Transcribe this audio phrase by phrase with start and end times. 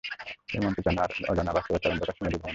[0.49, 2.49] এই মন্ত্র জানা আর অজানা বাস্তবতার অন্ধকার সীমা দিয়ে ভ্রমণ করে।